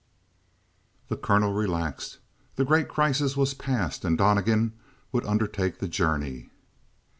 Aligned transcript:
The 1.09 1.15
colonel 1.15 1.53
relaxed; 1.53 2.17
the 2.55 2.65
great 2.65 2.87
crisis 2.89 3.37
was 3.37 3.53
past 3.53 4.03
and 4.03 4.17
Donnegan 4.17 4.73
would 5.11 5.27
undertake 5.27 5.77
the 5.77 5.87
journey. 5.87 6.49